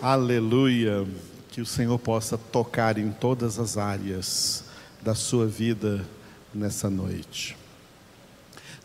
[0.00, 1.04] Aleluia.
[1.50, 4.62] Que o Senhor possa tocar em todas as áreas
[5.02, 6.06] da sua vida
[6.54, 7.56] nessa noite.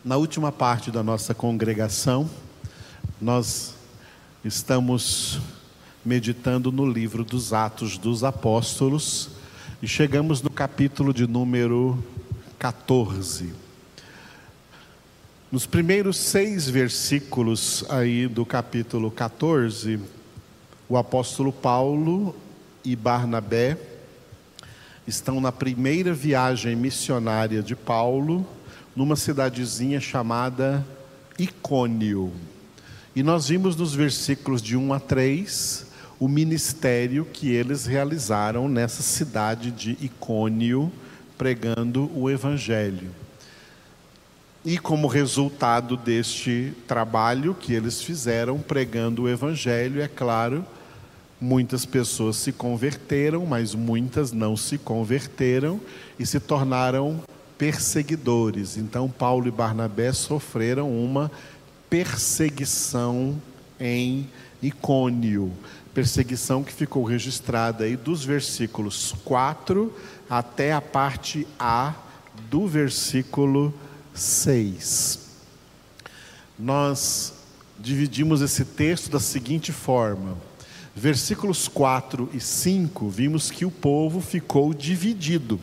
[0.04, 2.28] Na última parte da nossa congregação,
[3.20, 3.74] nós
[4.44, 5.40] estamos
[6.04, 9.30] meditando no livro dos Atos dos Apóstolos
[9.80, 12.02] e chegamos no capítulo de número
[12.58, 13.52] 14.
[15.52, 20.00] Nos primeiros seis versículos aí do capítulo 14,
[20.88, 22.34] o apóstolo Paulo
[22.84, 23.78] e Barnabé
[25.06, 28.46] estão na primeira viagem missionária de Paulo,
[28.94, 30.86] numa cidadezinha chamada
[31.38, 32.32] Icônio.
[33.14, 35.86] E nós vimos nos versículos de 1 a 3
[36.18, 40.92] o ministério que eles realizaram nessa cidade de Icônio,
[41.36, 43.10] pregando o evangelho.
[44.64, 50.64] E como resultado deste trabalho que eles fizeram pregando o evangelho, é claro,
[51.44, 55.78] Muitas pessoas se converteram, mas muitas não se converteram
[56.18, 57.20] e se tornaram
[57.58, 58.78] perseguidores.
[58.78, 61.30] Então, Paulo e Barnabé sofreram uma
[61.90, 63.38] perseguição
[63.78, 64.26] em
[64.62, 65.52] Icônio.
[65.92, 69.94] Perseguição que ficou registrada aí dos versículos 4
[70.30, 71.92] até a parte A
[72.48, 73.74] do versículo
[74.14, 75.18] 6.
[76.58, 77.34] Nós
[77.78, 80.38] dividimos esse texto da seguinte forma:
[80.94, 85.60] versículos 4 e 5, vimos que o povo ficou dividido.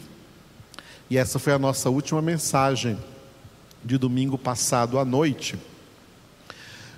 [1.09, 2.97] E essa foi a nossa última mensagem
[3.83, 5.57] de domingo passado à noite.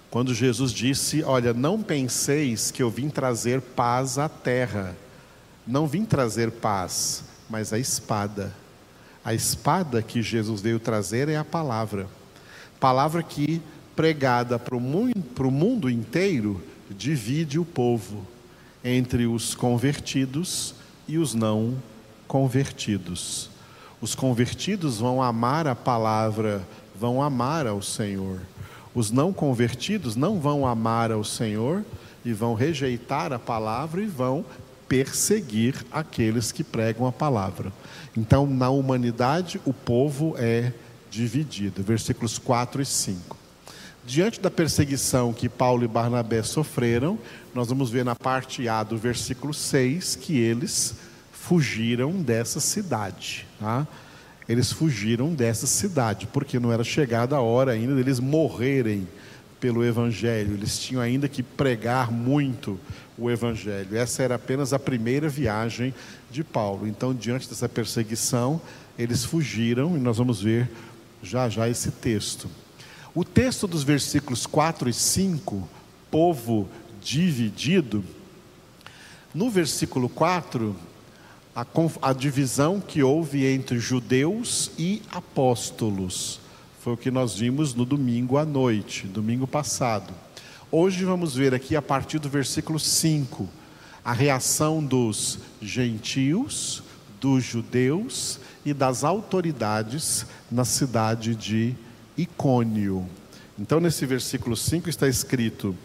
[0.10, 4.96] Quando Jesus disse: Olha, não penseis que eu vim trazer paz à terra.
[5.66, 8.54] Não vim trazer paz, mas a espada.
[9.24, 12.08] A espada que Jesus veio trazer é a palavra.
[12.80, 13.62] Palavra que,
[13.96, 16.62] pregada para o mundo, inteiro,
[16.94, 18.26] divide o povo
[18.84, 20.76] entre os convertidos
[21.08, 21.76] e os não
[22.28, 23.50] convertidos.
[24.02, 26.62] Os convertidos vão amar a palavra,
[26.96, 28.42] vão amar ao Senhor.
[28.94, 31.84] Os não convertidos não vão amar ao Senhor
[32.24, 34.46] e vão rejeitar a palavra e vão
[34.88, 37.72] perseguir aqueles que pregam a palavra.
[38.16, 40.72] Então, na humanidade, o povo é
[41.10, 41.82] dividido.
[41.82, 43.43] Versículos 4 e 5.
[44.06, 47.18] Diante da perseguição que Paulo e Barnabé sofreram,
[47.56, 50.96] nós vamos ver na parte A do versículo 6 que eles
[51.32, 53.48] fugiram dessa cidade.
[53.60, 53.88] Tá?
[54.48, 59.08] Eles fugiram dessa cidade, porque não era chegada a hora ainda deles morrerem
[59.64, 62.78] pelo Evangelho, eles tinham ainda que pregar muito
[63.18, 63.96] o Evangelho.
[63.96, 65.94] Essa era apenas a primeira viagem
[66.30, 66.86] de Paulo.
[66.86, 68.60] Então, diante dessa perseguição,
[69.00, 70.70] eles fugiram, e nós vamos ver
[71.22, 72.50] já já esse texto.
[73.16, 75.70] O texto dos versículos 4 e 5,
[76.10, 76.68] povo
[77.00, 78.04] dividido,
[79.36, 80.76] no versículo 4,
[81.56, 81.64] a,
[82.02, 86.40] a, divisão que houve entre judeus e apóstolos.
[86.82, 90.12] Foi o que nós vimos no domingo à noite, domingo passado.
[90.72, 93.48] Hoje vamos ver aqui a partir do versículo 5,
[94.04, 96.82] a reação dos gentios,
[97.22, 101.76] dos judeus e das autoridades na cidade de
[102.18, 103.08] Icônio.
[103.58, 105.76] Então, nesse versículo 5 está escrito: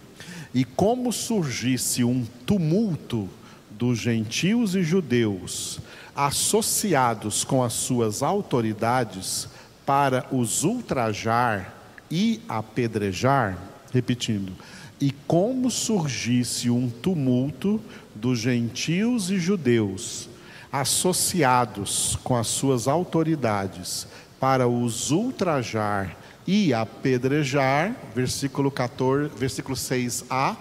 [0.54, 3.28] E como surgisse um tumulto
[3.70, 5.78] dos gentios e judeus,
[6.14, 9.48] associados com as suas autoridades,
[9.86, 11.74] para os ultrajar
[12.10, 13.56] e apedrejar,
[13.92, 14.52] repetindo,
[15.00, 17.80] e como surgisse um tumulto
[18.14, 20.28] dos gentios e judeus,
[20.72, 24.06] associados com as suas autoridades,
[24.40, 26.16] para os ultrajar
[26.46, 30.56] e apedrejar, versículo 14, versículo 6a,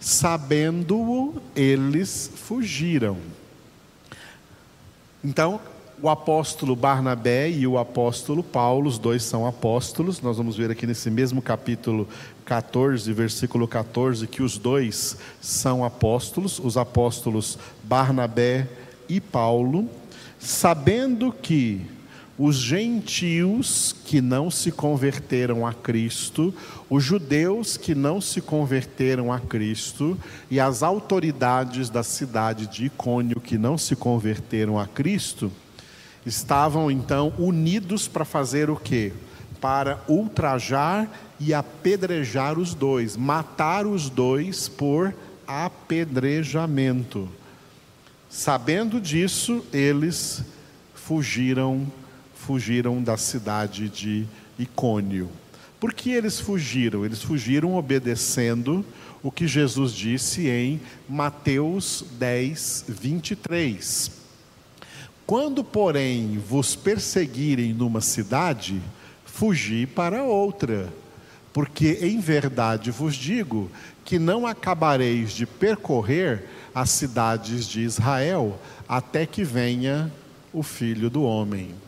[0.00, 3.16] sabendo-o, eles fugiram.
[5.22, 5.60] Então,
[6.02, 10.86] o apóstolo Barnabé e o apóstolo Paulo, os dois são apóstolos, nós vamos ver aqui
[10.86, 12.06] nesse mesmo capítulo
[12.44, 18.68] 14, versículo 14, que os dois são apóstolos, os apóstolos Barnabé
[19.08, 19.88] e Paulo,
[20.38, 21.95] sabendo que
[22.38, 26.52] os gentios que não se converteram a Cristo,
[26.88, 30.18] os judeus que não se converteram a Cristo
[30.50, 35.50] e as autoridades da cidade de Icônio que não se converteram a Cristo,
[36.26, 39.12] estavam então unidos para fazer o quê?
[39.58, 41.08] Para ultrajar
[41.40, 45.14] e apedrejar os dois, matar os dois por
[45.46, 47.28] apedrejamento.
[48.28, 50.42] Sabendo disso, eles
[50.94, 51.86] fugiram
[52.46, 54.24] fugiram da cidade de
[54.56, 55.28] Icônio.
[55.80, 57.04] Por que eles fugiram?
[57.04, 58.86] Eles fugiram obedecendo
[59.20, 64.12] o que Jesus disse em Mateus 10, 23.
[65.26, 68.80] Quando, porém, vos perseguirem numa cidade,
[69.24, 70.92] fugi para outra,
[71.52, 73.68] porque em verdade vos digo
[74.04, 78.56] que não acabareis de percorrer as cidades de Israel
[78.88, 80.12] até que venha
[80.52, 81.85] o filho do homem.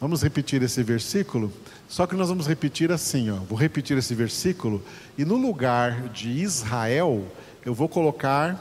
[0.00, 1.52] Vamos repetir esse versículo?
[1.86, 3.34] Só que nós vamos repetir assim, ó.
[3.34, 4.82] Vou repetir esse versículo
[5.18, 7.26] e no lugar de Israel,
[7.66, 8.58] eu vou colocar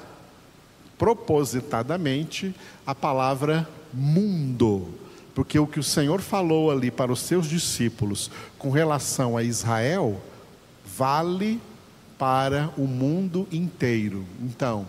[0.97, 2.53] propositadamente
[2.85, 4.89] a palavra mundo,
[5.33, 10.21] porque o que o Senhor falou ali para os seus discípulos com relação a Israel
[10.97, 11.61] vale
[12.17, 14.25] para o mundo inteiro.
[14.41, 14.85] Então,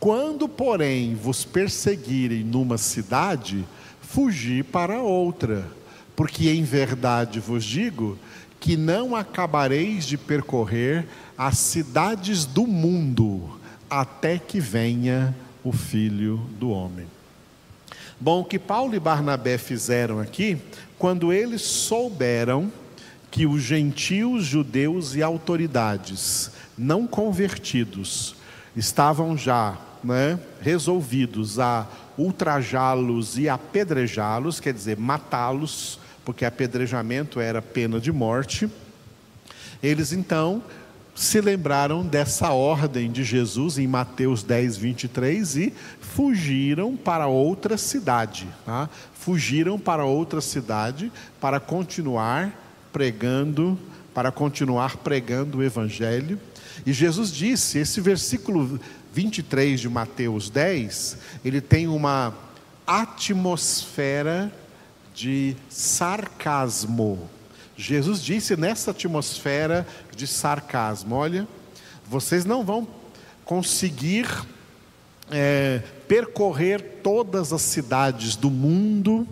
[0.00, 3.66] quando, porém, vos perseguirem numa cidade,
[4.14, 5.66] fugi para outra
[6.14, 8.16] porque em verdade vos digo
[8.60, 11.04] que não acabareis de percorrer
[11.36, 13.58] as cidades do mundo
[13.90, 15.34] até que venha
[15.64, 17.06] o Filho do Homem.
[18.20, 20.56] Bom, o que Paulo e Barnabé fizeram aqui,
[20.96, 22.72] quando eles souberam
[23.32, 28.36] que os gentios, judeus e autoridades não convertidos
[28.76, 31.86] estavam já né, resolvidos a
[32.16, 38.68] ultrajá-los e apedrejá-los, quer dizer, matá-los, porque apedrejamento era pena de morte.
[39.82, 40.62] Eles então
[41.14, 48.48] se lembraram dessa ordem de Jesus em Mateus 10, 23 e fugiram para outra cidade.
[48.66, 48.88] Tá?
[49.14, 52.52] Fugiram para outra cidade para continuar
[52.92, 53.78] pregando,
[54.14, 56.40] para continuar pregando o Evangelho.
[56.86, 58.80] E Jesus disse, esse versículo
[59.12, 62.32] 23 de Mateus 10, ele tem uma
[62.86, 64.52] atmosfera
[65.14, 67.28] de sarcasmo.
[67.76, 71.46] Jesus disse nessa atmosfera de sarcasmo: olha,
[72.06, 72.86] vocês não vão
[73.44, 74.26] conseguir
[75.30, 79.26] é, percorrer todas as cidades do mundo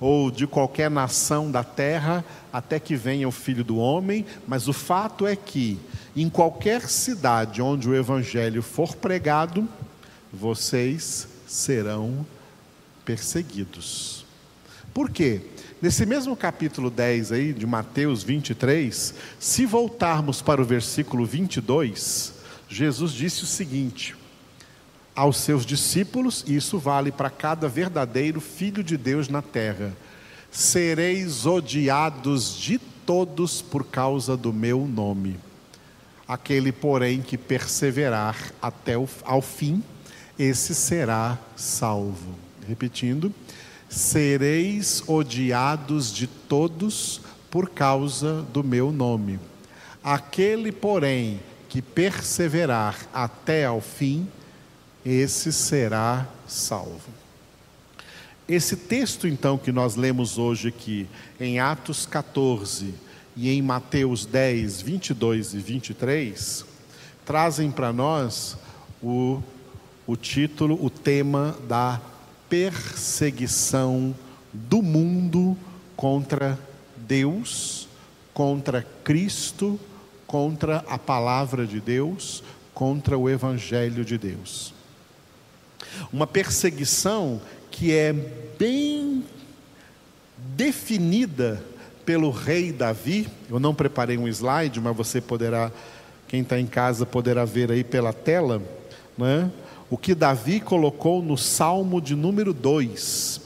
[0.00, 4.72] ou de qualquer nação da terra até que venha o filho do homem, mas o
[4.72, 5.78] fato é que
[6.16, 9.68] em qualquer cidade onde o evangelho for pregado,
[10.32, 12.26] vocês serão
[13.04, 14.24] perseguidos.
[14.92, 15.42] Por quê?
[15.80, 22.34] Nesse mesmo capítulo 10 aí, de Mateus 23, se voltarmos para o versículo 22,
[22.68, 24.16] Jesus disse o seguinte
[25.18, 29.92] aos seus discípulos, e isso vale para cada verdadeiro filho de Deus na terra:
[30.48, 35.36] sereis odiados de todos por causa do meu nome.
[36.28, 39.82] Aquele, porém, que perseverar até o, ao fim,
[40.38, 42.36] esse será salvo.
[42.68, 43.34] Repetindo,
[43.88, 49.40] sereis odiados de todos por causa do meu nome.
[50.04, 54.28] Aquele, porém, que perseverar até ao fim,
[55.04, 57.10] esse será salvo.
[58.48, 61.06] Esse texto, então, que nós lemos hoje aqui,
[61.38, 62.94] em Atos 14
[63.36, 66.64] e em Mateus 10, 22 e 23,
[67.26, 68.56] trazem para nós
[69.02, 69.42] o,
[70.06, 72.00] o título, o tema da
[72.48, 74.14] perseguição
[74.52, 75.54] do mundo
[75.94, 76.58] contra
[76.96, 77.86] Deus,
[78.32, 79.78] contra Cristo,
[80.26, 82.42] contra a palavra de Deus,
[82.72, 84.77] contra o Evangelho de Deus.
[86.12, 87.40] Uma perseguição
[87.70, 88.12] que é
[88.58, 89.24] bem
[90.56, 91.62] definida
[92.04, 93.28] pelo rei Davi.
[93.50, 95.70] Eu não preparei um slide, mas você poderá,
[96.26, 98.62] quem está em casa, poderá ver aí pela tela,
[99.16, 99.50] né?
[99.90, 103.40] o que Davi colocou no Salmo de número 2.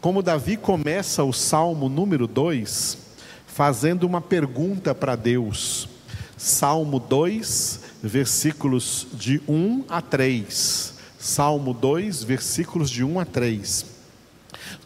[0.00, 2.98] Como Davi começa o Salmo número 2,
[3.46, 5.88] fazendo uma pergunta para Deus.
[6.36, 10.95] Salmo 2, versículos de 1 a 3.
[11.26, 13.84] Salmo 2, versículos de 1 a 3.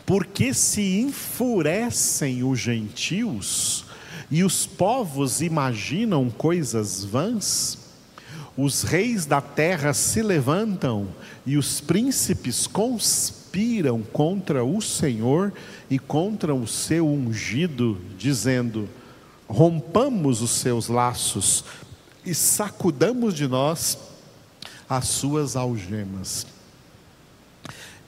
[0.06, 3.84] Porque se enfurecem os gentios
[4.30, 7.78] e os povos imaginam coisas vãs,
[8.56, 11.08] os reis da terra se levantam
[11.44, 15.52] e os príncipes conspiram contra o Senhor
[15.90, 18.88] e contra o seu ungido, dizendo:
[19.46, 21.64] rompamos os seus laços
[22.24, 24.09] e sacudamos de nós
[24.90, 26.48] as suas algemas.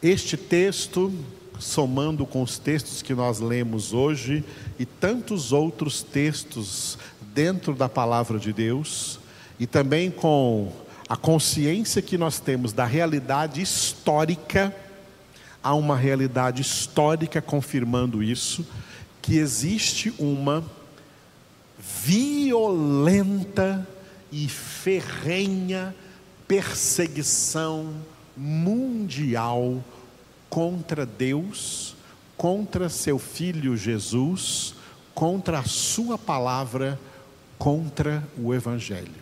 [0.02, 1.12] Este texto,
[1.60, 4.44] somando com os textos que nós lemos hoje
[4.80, 6.98] e tantos outros textos
[7.32, 9.20] dentro da palavra de Deus,
[9.60, 10.72] e também com
[11.08, 14.74] a consciência que nós temos da realidade histórica,
[15.62, 18.66] há uma realidade histórica confirmando isso,
[19.22, 20.64] que existe uma
[22.04, 23.86] violenta
[24.32, 25.94] e ferrenha
[26.52, 27.94] perseguição
[28.36, 29.82] mundial
[30.50, 31.96] contra Deus,
[32.36, 34.74] contra seu filho Jesus,
[35.14, 37.00] contra a sua palavra,
[37.58, 39.14] contra o evangelho.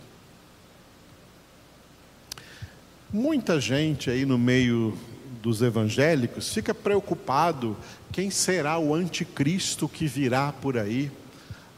[3.12, 4.98] Muita gente aí no meio
[5.40, 7.76] dos evangélicos fica preocupado
[8.10, 11.12] quem será o anticristo que virá por aí.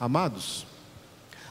[0.00, 0.66] Amados,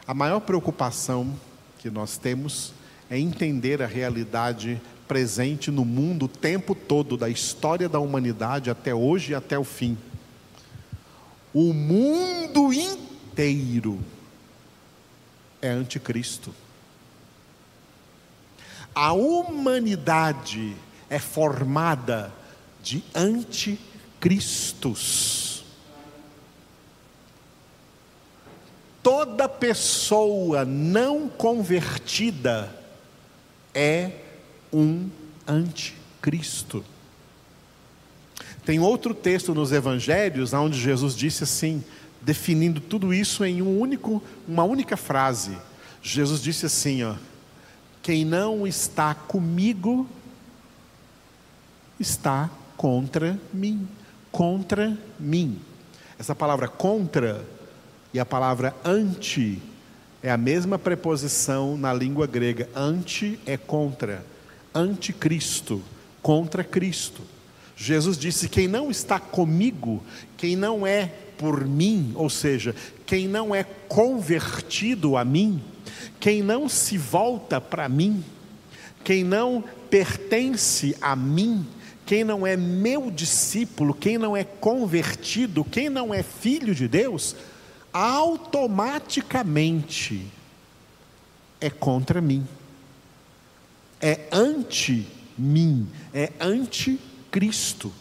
[0.08, 1.40] a maior preocupação
[1.78, 2.74] que nós temos
[3.12, 8.96] é entender a realidade presente no mundo o tempo todo, da história da humanidade até
[8.96, 9.98] hoje e até o fim.
[11.54, 14.00] O mundo inteiro
[15.62, 16.56] é anticristo.
[18.96, 20.74] A humanidade
[21.10, 22.32] é formada
[22.82, 25.66] de anticristos.
[29.04, 32.80] Toda pessoa não convertida
[33.74, 34.12] é
[34.72, 35.10] um
[35.48, 36.84] anticristo.
[38.66, 41.84] Tem outro texto nos evangelhos onde Jesus disse assim,
[42.22, 45.58] definindo tudo isso em um único, uma única frase.
[46.02, 47.16] Jesus disse assim, ó:
[48.02, 50.08] Quem não está comigo
[52.00, 53.88] está contra mim,
[54.32, 55.60] contra mim.
[56.18, 57.44] Essa palavra contra
[58.14, 59.62] e a palavra anti
[60.24, 62.70] é a mesma preposição na língua grega.
[62.76, 64.26] Anti é contra,
[64.74, 65.82] anticristo,
[66.22, 67.22] contra Cristo.
[67.76, 70.04] Jesus disse: Quem não está comigo,
[70.38, 72.76] quem não é por mim, ou seja,
[73.06, 75.60] quem não é convertido a mim,
[76.20, 78.24] quem não se volta para mim,
[79.04, 81.66] quem não pertence a mim,
[82.06, 87.36] quem não é meu discípulo, quem não é convertido, quem não é filho de Deus,
[87.94, 90.28] automaticamente
[91.60, 92.48] é contra mim,
[94.00, 95.06] é anti
[95.38, 97.92] mim, é anti Cristo.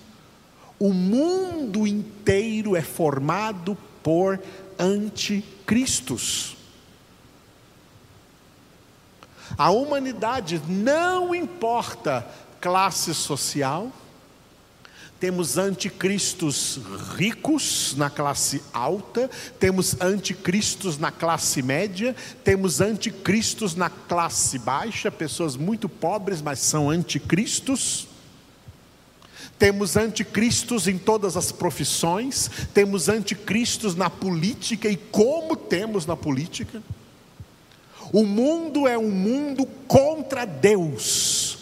[0.79, 4.41] O mundo inteiro é formado por
[4.79, 6.57] anticristos.
[9.59, 12.27] A humanidade não importa
[12.61, 13.93] classe social,
[15.21, 16.81] temos anticristos
[17.15, 25.57] ricos na classe alta, temos anticristos na classe média, temos anticristos na classe baixa, pessoas
[25.57, 28.09] muito pobres, mas são anticristos.
[29.59, 36.83] Temos anticristos em todas as profissões, temos anticristos na política e como temos na política.
[38.11, 41.59] O mundo é um mundo contra Deus.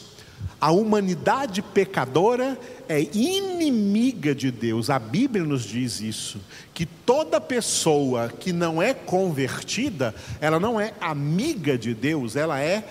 [0.60, 2.58] A humanidade pecadora
[2.88, 4.88] é inimiga de Deus.
[4.90, 6.40] A Bíblia nos diz isso,
[6.72, 12.84] que toda pessoa que não é convertida, ela não é amiga de Deus, ela é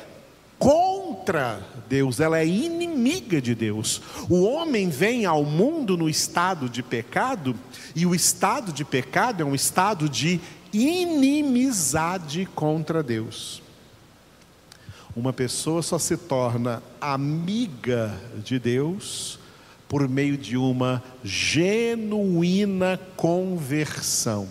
[0.60, 4.02] contra Deus, ela é inimiga de Deus.
[4.30, 7.56] O homem vem ao mundo no estado de pecado,
[7.96, 10.40] e o estado de pecado é um estado de
[10.72, 13.62] inimizade contra Deus.
[15.16, 19.40] Uma pessoa só se torna amiga de Deus
[19.88, 24.48] por meio de uma genuína conversão.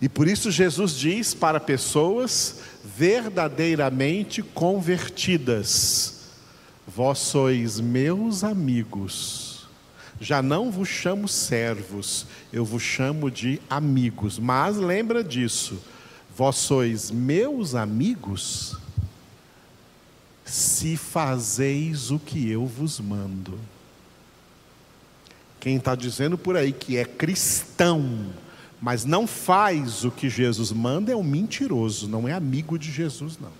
[0.00, 2.60] E por isso Jesus diz para pessoas
[2.96, 6.26] verdadeiramente convertidas:
[6.86, 9.66] Vós sois meus amigos.
[10.20, 14.38] Já não vos chamo servos, eu vos chamo de amigos.
[14.38, 15.78] Mas lembra disso:
[16.36, 18.76] vós sois meus amigos
[20.44, 23.58] se fazeis o que eu vos mando.
[25.60, 28.26] Quem está dizendo por aí que é cristão,
[28.80, 33.38] mas não faz o que Jesus manda, é um mentiroso, não é amigo de Jesus,
[33.40, 33.52] não.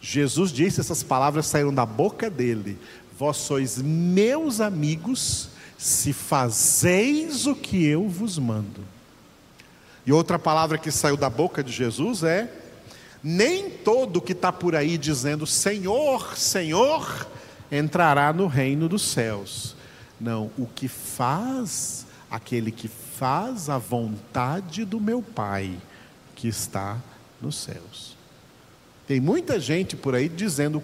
[0.00, 2.78] Jesus disse, essas palavras saíram da boca dele:
[3.18, 8.84] Vós sois meus amigos, se fazeis o que eu vos mando.
[10.06, 12.50] E outra palavra que saiu da boca de Jesus é:
[13.22, 17.26] nem todo que está por aí dizendo Senhor, Senhor,
[17.70, 19.76] entrará no reino dos céus.
[20.20, 25.76] Não, o que faz, aquele que faz a vontade do meu Pai
[26.34, 26.98] que está
[27.40, 28.18] nos céus.
[29.08, 30.82] Tem muita gente por aí dizendo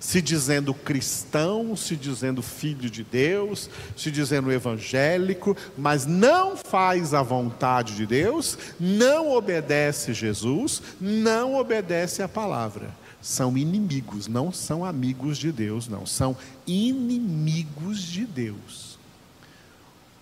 [0.00, 7.22] se dizendo cristão, se dizendo filho de Deus, se dizendo evangélico, mas não faz a
[7.22, 12.90] vontade de Deus, não obedece Jesus, não obedece a palavra.
[13.22, 16.36] São inimigos, não são amigos de Deus, não, são
[16.66, 18.98] inimigos de Deus.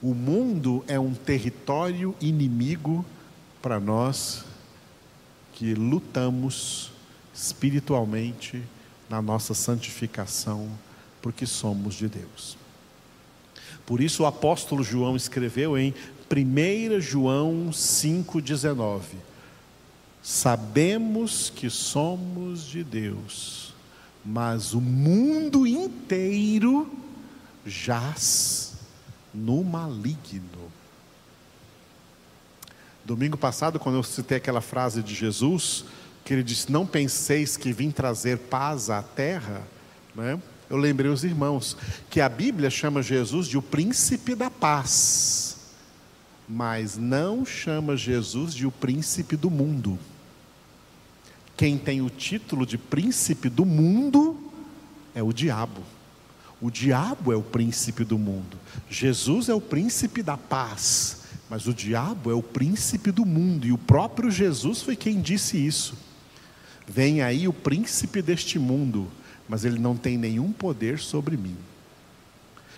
[0.03, 3.05] O mundo é um território inimigo
[3.63, 4.45] para nós
[5.55, 6.93] que lutamos
[7.35, 8.63] espiritualmente
[9.09, 10.71] na nossa santificação,
[11.21, 12.57] porque somos de Deus.
[13.85, 15.93] Por isso o apóstolo João escreveu em
[16.31, 19.01] 1 João 5,19:
[20.23, 23.75] Sabemos que somos de Deus,
[24.25, 26.93] mas o mundo inteiro
[27.65, 28.75] jaz
[29.33, 30.71] no maligno.
[33.05, 35.85] Domingo passado, quando eu citei aquela frase de Jesus,
[36.25, 39.63] que ele disse: Não penseis que vim trazer paz à terra,
[40.15, 40.39] né?
[40.69, 41.77] eu lembrei os irmãos
[42.09, 45.57] que a Bíblia chama Jesus de o príncipe da paz,
[46.49, 49.99] mas não chama Jesus de o príncipe do mundo.
[51.61, 54.35] Quem tem o título de príncipe do mundo
[55.15, 55.83] é o diabo.
[56.59, 58.57] O diabo é o príncipe do mundo.
[58.89, 63.73] Jesus é o príncipe da paz, mas o diabo é o príncipe do mundo, e
[63.73, 65.99] o próprio Jesus foi quem disse isso.
[66.89, 69.07] Vem aí o príncipe deste mundo,
[69.47, 71.59] mas ele não tem nenhum poder sobre mim.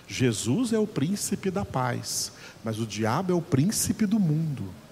[0.09, 2.33] Jesus é o príncipe da paz,
[2.65, 4.82] mas o diabo é o príncipe do mundo.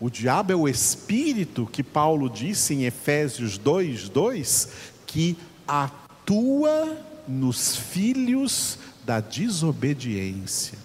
[0.00, 4.68] O diabo é o espírito que Paulo disse em Efésios 2, 2,
[5.06, 5.36] que
[5.68, 6.96] atua
[7.28, 10.78] nos filhos da desobediência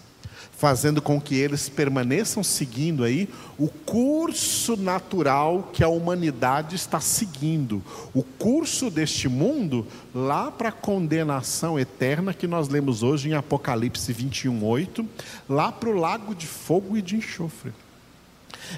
[0.57, 7.83] fazendo com que eles permaneçam seguindo aí o curso natural que a humanidade está seguindo,
[8.13, 14.13] o curso deste mundo lá para a condenação eterna que nós lemos hoje em Apocalipse
[14.13, 15.05] 21:8,
[15.49, 17.73] lá para o lago de fogo e de enxofre.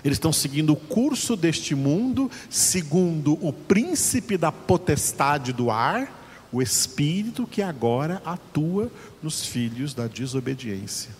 [0.03, 6.17] Eles estão seguindo o curso deste mundo, segundo o príncipe da potestade do ar,
[6.51, 8.91] o espírito que agora atua
[9.21, 11.11] nos filhos da desobediência.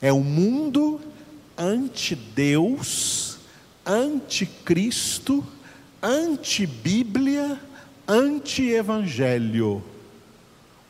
[0.00, 1.00] É um mundo
[1.56, 3.38] anti-Deus,
[3.84, 5.44] anti-Cristo,
[6.02, 7.60] anti-Bíblia,
[8.08, 9.82] anti-Evangelho.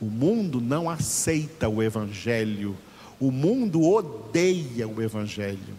[0.00, 2.76] O mundo não aceita o Evangelho,
[3.19, 5.75] o mundo odeia o Evangelho.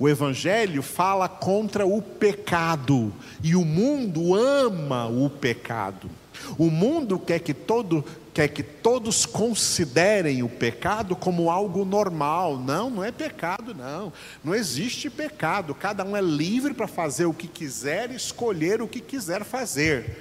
[0.00, 6.10] O Evangelho fala contra o pecado e o mundo ama o pecado.
[6.56, 12.56] O mundo quer que todo quer que todos considerem o pecado como algo normal.
[12.56, 14.10] Não, não é pecado, não.
[14.42, 15.74] Não existe pecado.
[15.74, 20.16] Cada um é livre para fazer o que quiser, escolher o que quiser fazer.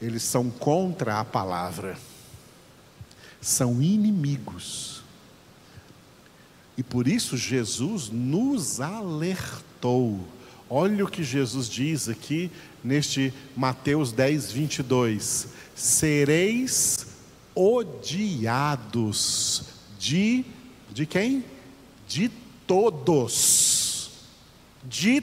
[0.00, 1.98] Eles são contra a palavra.
[3.40, 4.99] São inimigos.
[6.76, 10.20] E por isso Jesus nos alertou.
[10.68, 12.50] Olha o que Jesus diz aqui
[12.82, 17.06] neste Mateus 10, 22 sereis
[17.54, 18.82] odiados
[19.98, 20.44] de
[20.92, 21.44] de quem?
[22.08, 22.28] De
[22.66, 24.10] todos.
[24.84, 25.22] De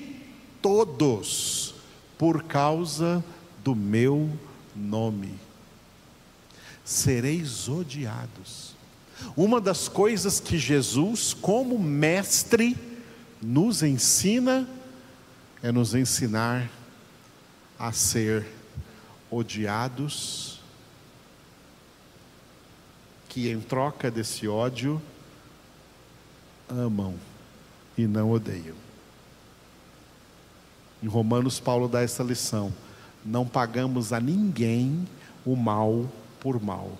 [0.61, 1.75] todos
[2.17, 3.23] por causa
[3.63, 4.29] do meu
[4.75, 5.33] nome.
[6.83, 8.76] Sereis odiados.
[9.35, 12.77] Uma das coisas que Jesus, como mestre,
[13.41, 14.67] nos ensina
[15.61, 16.69] é nos ensinar
[17.77, 18.45] a ser
[19.29, 20.59] odiados,
[23.29, 25.01] que em troca desse ódio
[26.69, 27.15] amam
[27.97, 28.75] e não odeiam.
[31.01, 32.73] Em Romanos, Paulo dá essa lição:
[33.23, 35.07] não pagamos a ninguém
[35.45, 36.91] o mal por mal.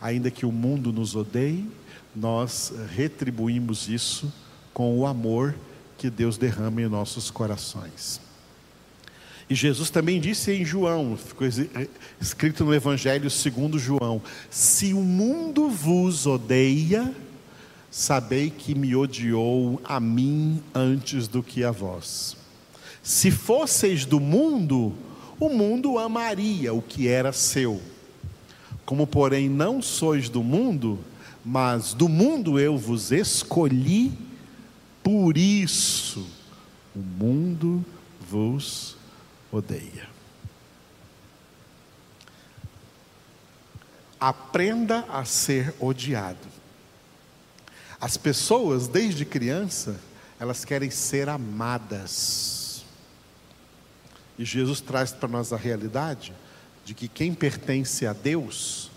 [0.00, 1.68] Ainda que o mundo nos odeie,
[2.14, 4.32] nós retribuímos isso
[4.72, 5.54] com o amor
[5.96, 8.20] que Deus derrama em nossos corações.
[9.48, 11.46] E Jesus também disse em João, ficou
[12.20, 17.14] escrito no Evangelho segundo João: Se o mundo vos odeia,
[17.90, 22.36] sabei que me odiou a mim antes do que a vós.
[23.02, 24.92] Se fosseis do mundo,
[25.38, 27.80] o mundo amaria o que era seu.
[28.86, 31.04] Como, porém, não sois do mundo,
[31.44, 34.16] mas do mundo eu vos escolhi,
[35.02, 36.24] por isso
[36.94, 37.84] o mundo
[38.20, 38.96] vos
[39.50, 40.08] odeia.
[44.20, 46.48] Aprenda a ser odiado.
[48.00, 50.00] As pessoas, desde criança,
[50.38, 52.84] elas querem ser amadas.
[54.38, 56.32] E Jesus traz para nós a realidade
[56.86, 58.92] de que quem pertence a Deus,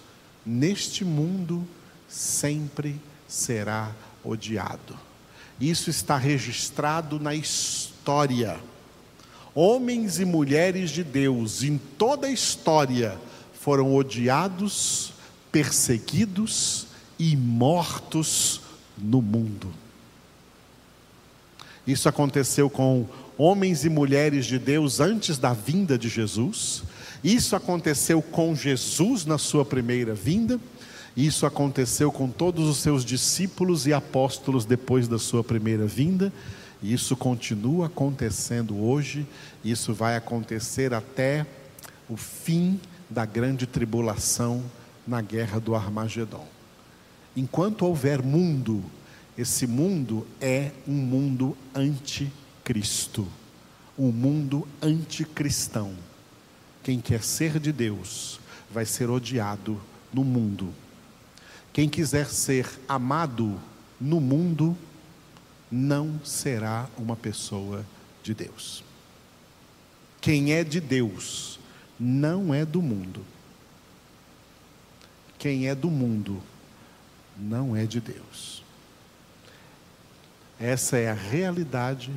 [0.46, 1.68] neste mundo,
[2.08, 3.92] sempre será
[4.24, 4.96] odiado.
[5.60, 8.60] Isso está registrado na história.
[9.56, 13.20] Homens e mulheres de Deus em toda a história
[13.60, 15.12] foram odiados,
[15.52, 16.86] perseguidos
[17.18, 18.62] e mortos
[18.96, 19.74] no mundo.
[21.88, 26.84] Isso aconteceu com homens e mulheres de Deus antes da vinda de Jesus.
[27.24, 30.60] Isso aconteceu com Jesus na sua primeira vinda.
[31.18, 36.32] Isso aconteceu com todos os seus discípulos e apóstolos depois da sua primeira vinda.
[36.82, 39.28] E isso continua acontecendo hoje.
[39.64, 41.46] Isso vai acontecer até
[42.10, 42.80] o fim
[43.10, 44.64] da grande tribulação
[45.06, 46.48] na guerra do Armagedon.
[47.36, 48.84] Enquanto houver mundo,
[49.38, 53.28] esse mundo é um mundo anticristo,
[53.98, 55.94] um mundo anticristão.
[56.84, 58.40] Quem quer ser de Deus
[58.72, 59.80] vai ser odiado
[60.14, 60.74] no mundo.
[61.74, 63.60] Quem quiser ser amado
[64.00, 64.78] no mundo
[65.72, 67.86] não será uma pessoa
[68.24, 68.84] de Deus.
[70.22, 71.60] Quem é de Deus
[72.00, 73.24] não é do mundo.
[75.38, 76.42] Quem é do mundo
[77.38, 78.64] não é de Deus.
[80.60, 82.12] Essa é a realidade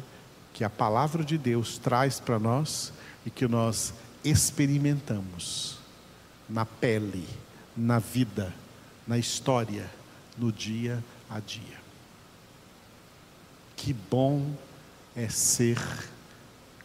[0.53, 2.93] que a palavra de Deus traz para nós
[3.25, 3.95] e que nós
[4.25, 5.79] experimentamos
[6.49, 7.27] na pele,
[7.77, 8.53] na vida,
[9.07, 9.91] na história,
[10.37, 11.81] no dia a dia.
[13.77, 14.55] Que bom
[15.17, 15.79] é ser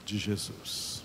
[0.05, 1.03] de Jesus.